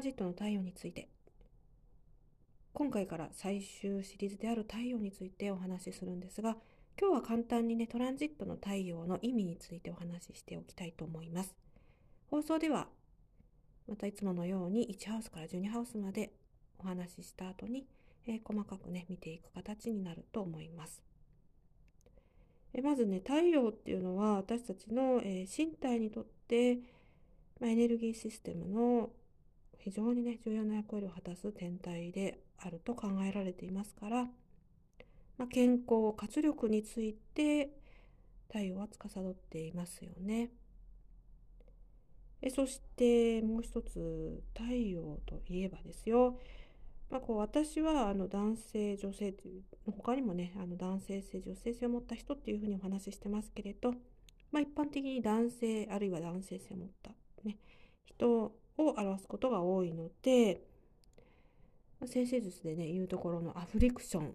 [0.00, 1.08] ンジットの太陽について。
[2.72, 6.56] 今回から最終シリーズである太陽についてお話しするんですが
[6.98, 11.54] 今日は簡単にねトランジットの太陽の意味についてお話ししておきたいと思います。
[12.30, 12.86] 放送では
[13.88, 16.32] またいつものように1ハウスから12ハウスまで
[16.78, 17.86] お話しした後に、
[18.26, 21.02] えー、細かくね見ていく形になると思います。
[22.72, 26.76] えまずね太陽っていうのは私たちの、えー、身体にとって、
[27.60, 29.10] まあ、エネルギーシステムの
[29.80, 34.24] 非常にね重要な役割を果たす天体であると考えられていますから、
[35.38, 37.70] まあ、健康活力について
[38.48, 40.50] 太陽は司っていますよね。
[42.42, 46.38] えそしてもう一つ太陽といえばですよ、
[47.10, 49.62] まあ、こう私はあの男性女性という
[49.92, 53.92] 他にもねあの男性性女性性を持った人っていうふうにお話ししてますけれど、
[54.52, 57.10] まあ、一般的に男性あるいは男性性を持った、
[57.44, 57.58] ね、
[58.06, 58.52] 人
[58.86, 60.60] を表すことが多いので、
[62.06, 64.34] 先生術でね言うところのアフリクション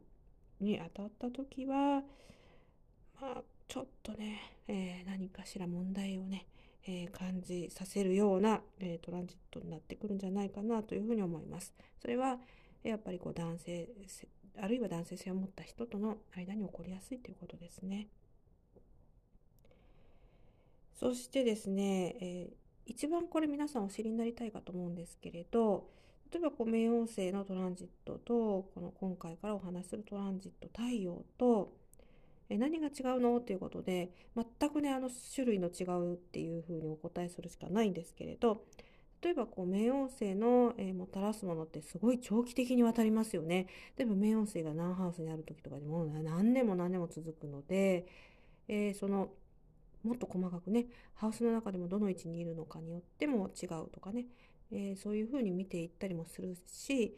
[0.61, 2.03] に当たった時は
[3.19, 6.45] まあちょっとね、えー、何かしら問題をね、
[6.87, 11.73] えー、感じさせるような、えー、トランジットになってくるんじゃないかなというふうに思います。
[11.99, 12.37] それは
[12.83, 13.89] やっぱりこう男性
[14.57, 18.07] あるいは男性性を持った人との間に起こりやすいということですね。
[20.93, 25.87] そしてですね、えー、一番これ皆さんお知りになりたいかと思うんですけれど
[26.31, 28.33] 例えばこう冥王星のトランジットと
[28.73, 31.73] この今回からお話しするトランジット太陽と
[32.49, 38.63] え何が違うのということで全くねあの種類の違うっていうふうにお答えするしかないんですけれど
[39.21, 43.65] 例えばこう冥王星の、えー、もたらすものってすごい長期的にわたりますよね。
[43.97, 48.05] 例えば冥王星が何ハウスにある時とかでも何年も何年も続くので、
[48.67, 49.29] えー、その
[50.05, 50.85] もっと細かくね
[51.15, 54.25] ハウスの中でもどの位置にいるのかによっても違うとかね、
[54.71, 57.15] えー、そういうふうに見ていったりもするし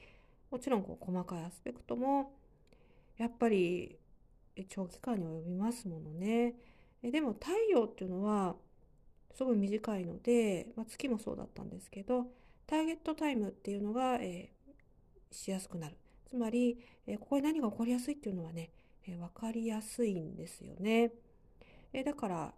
[0.49, 2.31] もちろんこう細かいアスペクトも
[3.17, 3.97] やっぱり
[4.69, 6.55] 長期間に及びますものね。
[7.03, 8.55] えでも太陽っていうのは
[9.35, 12.25] すごい短いので、まあ、月もそうだったんですけど
[12.65, 15.95] ターゲットタイムっていうのが、えー、しやすくなる
[16.27, 18.71] つまり、えー、ここに何が起こりやすいっていうのはね、
[19.07, 21.11] えー、分かりやすいんですよね。
[21.93, 22.53] えだから、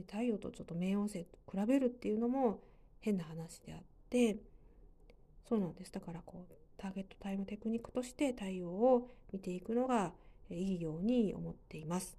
[0.00, 2.60] 太陽とちょっと冥王星と比べるっていうのも
[3.00, 4.38] 変な話であって
[5.48, 10.12] そうなんですだからこうターゲットタイムテクニックとして太陽を見ていくのが
[10.50, 12.18] いいように思っています。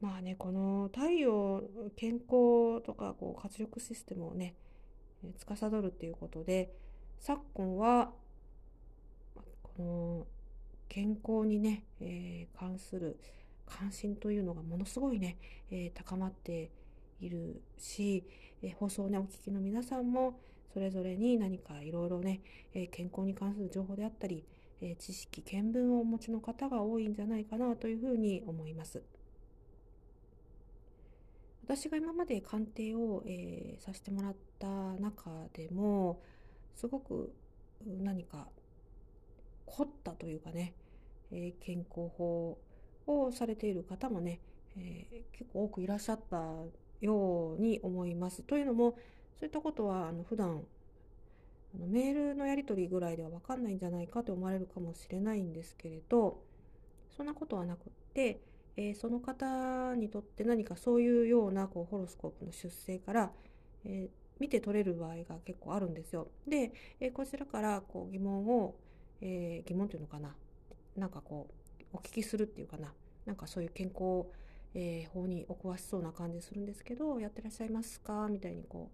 [0.00, 1.62] まあねこの太陽
[1.96, 4.54] 健康とかこう活力システムをね
[5.38, 6.74] 司るっていうことで
[7.20, 8.12] 昨今は
[9.62, 10.26] この
[10.88, 13.18] 健康にね、えー、関する
[13.66, 15.36] 関心というのがものすごいね、
[15.70, 16.70] えー、高まって
[17.20, 18.24] いるし、
[18.62, 20.38] えー、放送をねお聞きの皆さんも
[20.72, 22.40] それぞれに何かいろいろね、
[22.74, 24.44] え健康に関する情報であったり、
[24.80, 29.00] え知識見聞をお持ちの方が多いんじゃないかなというふうに思います。
[31.64, 34.66] 私が今まで鑑定を、えー、させてもらった
[35.00, 36.20] 中でも
[36.74, 37.32] すごく
[37.86, 38.48] 何か
[39.64, 40.74] 凝ったというかね、
[41.32, 42.58] えー、健康法
[43.06, 44.40] をされている方もね、
[44.76, 46.36] えー、結構多くいらっしゃった
[47.00, 48.42] ように思います。
[48.42, 48.96] というのも
[49.38, 50.62] そういったことはあの普段
[51.74, 56.40] あのメールのやり取りぐらいでは分かんないんじゃないかと思われるかもしれないんですけれど
[57.16, 58.40] そんなことはなくって
[58.76, 63.30] えー、その方にとって何かそういうようなこうホロスコープの出生から、
[63.84, 66.28] えー、見て取れる場合が結構あるんですよ。
[66.46, 68.74] で、えー、こちらからこう疑問を、
[69.20, 70.34] え疑問というのかな
[70.96, 71.54] なんかこう
[71.94, 72.92] お聞きするっていうかな。
[73.24, 74.26] なんかそういう健康、
[74.74, 78.28] え法にお詳しそうな感じするんですけどやってらっしゃいますか？
[78.28, 78.90] みたいにこ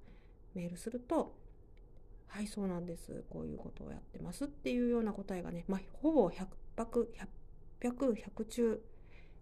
[0.54, 1.34] うメールすると
[2.28, 3.24] 「はいそうなんです。
[3.30, 7.12] こういうことをやってます」っていうような答えがね、まあ、ほぼ100泊
[7.80, 8.82] 100 100中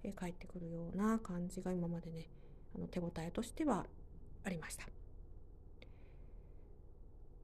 [0.05, 2.29] え返ってくるような感じが今までね
[2.75, 3.87] あの手応えとしては
[4.45, 4.87] ありました。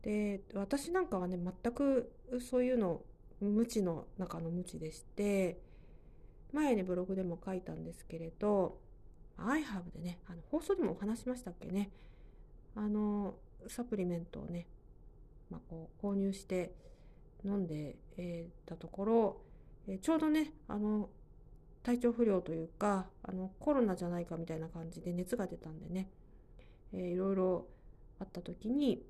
[0.03, 3.03] で私なんかはね全くそういうの
[3.41, 5.59] 無知の中の無知でして
[6.55, 8.79] 前ねブログでも書いたんですけれど
[9.39, 11.91] iHerb でねあの放送でもお話しましたっけね。
[12.77, 13.35] あの
[13.69, 14.67] サプリメントをね、
[15.51, 16.73] まあ、こう購入して
[17.45, 19.37] 飲んで、えー、たところ、
[19.87, 21.09] えー、ちょうどねあの
[21.83, 26.09] 体調不良というかあのコロナじゃないかみたいな感じで熱が出たんでね、
[26.93, 27.67] えー、いろいろ
[28.21, 29.03] あった時に、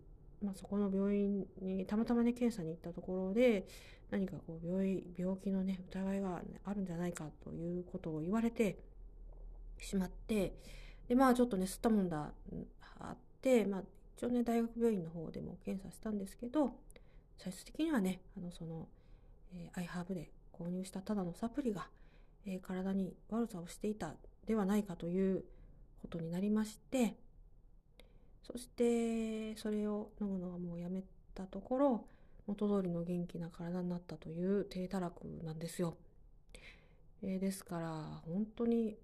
[0.44, 3.66] まあ、そこの病院にたまたまね検査に行ったところで
[4.10, 8.78] 何かこう病病気のね疑いがあるんじゃないかということを言われて
[9.80, 10.54] しまって
[11.08, 12.32] でまあちょっとね吸ったもんだ
[13.00, 13.82] あって、まあ、
[14.16, 16.74] 一応ね大学病院の方でも検査したんですけど
[17.38, 18.86] 最終的にはねあのその、
[19.54, 21.88] えー、iHerb で購入したただのサプリが、
[22.46, 24.14] えー、体に悪さをしていた
[24.46, 25.44] ではないかという
[26.02, 27.16] ことになりまして
[28.46, 31.02] そしてそれを飲むのはもうやめ
[31.34, 32.06] たところ
[32.46, 35.96] 元通りの元気な体になったという低たらくなんですよ。
[37.22, 38.98] えー、ですから本当に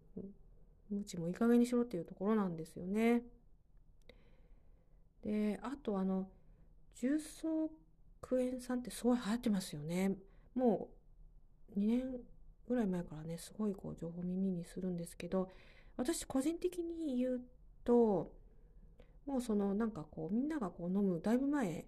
[0.91, 3.23] 無知もいい加減にしろっていうところなんですよね。
[5.23, 6.29] であとあの
[6.97, 7.71] 重曹
[8.21, 10.17] クエン酸ってすごい流行ってますよね。
[10.55, 10.89] も
[11.75, 12.21] う2年
[12.69, 15.49] ぐらい前からねすごいこう情報耳にするんですけど
[15.97, 17.41] 私個人的に言う
[17.85, 18.33] と
[19.27, 21.87] もうそのなんかこうみんながこう飲むだいぶ前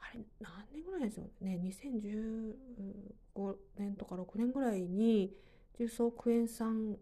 [0.00, 1.60] あれ何年ぐらいですよね。
[1.62, 5.34] 2015年とか6年ぐらいに
[5.78, 6.96] 重曹クエン酸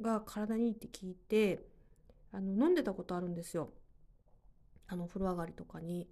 [0.00, 1.66] が体にいいって聞いて
[2.32, 3.70] あの飲んでたことあるんですよ。
[4.86, 6.08] あの風呂上がりとかに。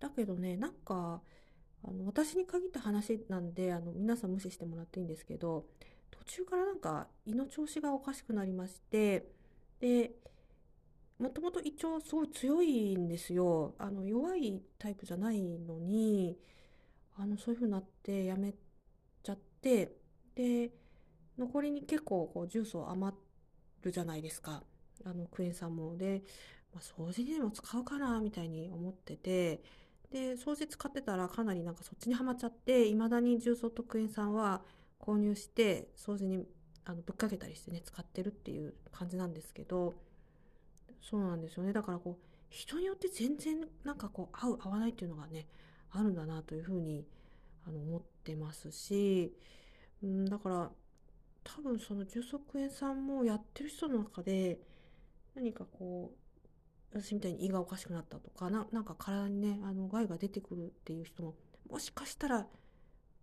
[0.00, 1.22] だけどねなんか
[1.86, 5.66] あの私に限った話なんであの皆さん無視してもらっていいんですけど
[6.10, 9.26] 途中からなんか胃の調子がおかしくなりまして
[9.80, 10.12] で
[11.18, 13.74] もともと胃腸すごい強いんですよ。
[13.78, 16.36] あの弱いタイプじゃないのに
[17.16, 18.52] あのそういう風になってやめ
[19.22, 19.96] ちゃって
[20.34, 20.70] で
[21.38, 23.14] 残りに結構こうジュースを余
[23.82, 24.62] るじゃないですか。
[25.04, 25.96] あのクエン酸も。
[25.96, 26.22] で、
[26.72, 29.62] まあ、掃除にでも使うかなみたいに思ってて
[30.10, 34.62] で掃除使ってたらかなりなんかそっちにはまっちゃっていまだに重曹とクエン酸は
[35.00, 36.44] 購入して掃除に
[36.84, 39.94] あのぶっかけたりしてね使ってるっていう感じなんですけど
[41.08, 41.72] そうなんですよね。
[41.72, 45.46] だからこう人によって全然なんかこう合う合わないっていうのがね
[45.90, 47.04] あるんだなというふうに
[47.66, 49.34] あの思ってますし、
[50.02, 50.70] うん、だから
[51.42, 54.58] 多分その重足園さんもやってる人の中で
[55.34, 61.34] 何かこう私みたいに胃がおかしくなったとかななんか体にねあの害が出てくるっていう人も
[61.68, 62.46] もしかしたら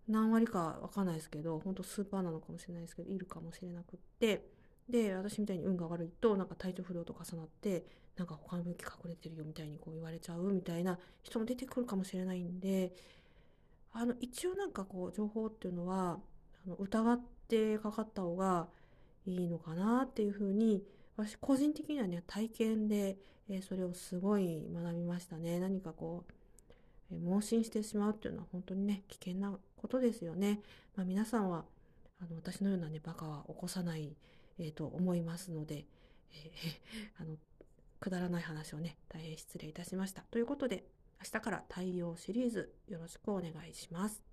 [0.07, 4.45] 何割かわかんないですけど本当スーパーなのかもしれないですけどいるかもしれなくって
[4.91, 7.85] で私みたいに運が悪いとなんか体調不良と重なって
[8.17, 12.93] なんか他の病気隠れてるよみたいにこう言われちゃうみたいな人も出てくるかもしれないんで
[13.93, 16.19] あの一応なんかこう情報っていうのは
[16.65, 18.67] あの疑ってかかった方が
[19.25, 20.83] いいのかなっていうふうに
[21.17, 23.17] 私個人的にはね体験で、
[23.49, 25.59] え、それをすごい学びましたね。
[25.59, 26.23] 何かこ
[27.11, 30.61] う、え、盲信してしまうっていうのは本当にね危険なことですよね、
[30.95, 31.65] まあ、皆さんは
[32.21, 34.15] あの私のようなねバカは起こさない
[34.61, 35.85] えー、と思いますので、
[36.33, 37.35] えー、 あの
[37.99, 40.21] くだらない話をね大変失礼いたしました。
[40.31, 40.85] ということで
[41.19, 44.23] 明日から太陽シリーズよろしくお願いします。